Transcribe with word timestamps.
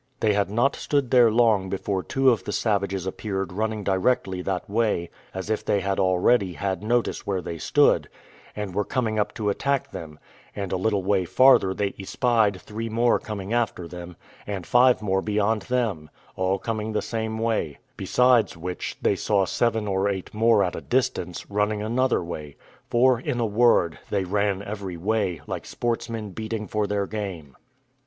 They 0.19 0.33
had 0.33 0.49
not 0.49 0.75
stood 0.75 1.11
there 1.11 1.29
long 1.29 1.69
before 1.69 2.01
two 2.01 2.31
of 2.31 2.43
the 2.43 2.51
savages 2.51 3.05
appeared 3.05 3.53
running 3.53 3.83
directly 3.83 4.41
that 4.41 4.67
way, 4.67 5.11
as 5.31 5.51
if 5.51 5.63
they 5.63 5.79
had 5.81 5.99
already 5.99 6.53
had 6.53 6.81
notice 6.81 7.27
where 7.27 7.39
they 7.39 7.59
stood, 7.59 8.09
and 8.55 8.73
were 8.73 8.83
coming 8.83 9.19
up 9.19 9.31
to 9.35 9.49
attack 9.51 9.91
them; 9.91 10.17
and 10.55 10.71
a 10.71 10.75
little 10.75 11.03
way 11.03 11.25
farther 11.25 11.75
they 11.75 11.93
espied 11.99 12.59
three 12.59 12.89
more 12.89 13.19
coming 13.19 13.53
after 13.53 13.87
them, 13.87 14.15
and 14.47 14.65
five 14.65 15.03
more 15.03 15.21
beyond 15.21 15.61
them, 15.69 16.09
all 16.35 16.57
coming 16.57 16.93
the 16.93 17.03
same 17.03 17.37
way; 17.37 17.77
besides 17.95 18.57
which, 18.57 18.97
they 19.03 19.15
saw 19.15 19.45
seven 19.45 19.87
or 19.87 20.09
eight 20.09 20.33
more 20.33 20.63
at 20.63 20.75
a 20.75 20.81
distance, 20.81 21.47
running 21.51 21.83
another 21.83 22.23
way; 22.23 22.55
for 22.89 23.19
in 23.19 23.39
a 23.39 23.45
word, 23.45 23.99
they 24.09 24.23
ran 24.23 24.63
every 24.63 24.97
way, 24.97 25.41
like 25.45 25.63
sportsmen 25.67 26.31
beating 26.31 26.67
for 26.67 26.87
their 26.87 27.05
game. 27.05 27.55